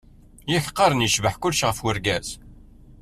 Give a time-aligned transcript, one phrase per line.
[0.51, 2.27] Yak qqaren yecbeḥ kulec ɣef urgaz.